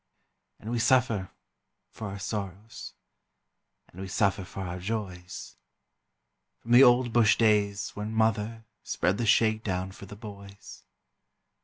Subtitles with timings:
[0.59, 1.29] And we suffer
[1.91, 2.93] for our sorrows,
[3.89, 5.57] And we suffer for our joys,
[6.57, 10.81] From the old bush days when mother Spread the shake down for the boys.